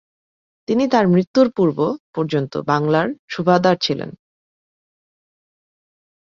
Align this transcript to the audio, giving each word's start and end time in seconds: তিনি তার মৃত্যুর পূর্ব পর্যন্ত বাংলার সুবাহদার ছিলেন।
তিনি 0.67 0.83
তার 0.87 1.05
মৃত্যুর 1.07 1.47
পূর্ব 1.51 1.77
পর্যন্ত 2.13 2.53
বাংলার 2.67 3.07
সুবাহদার 3.27 3.77
ছিলেন। 3.81 4.09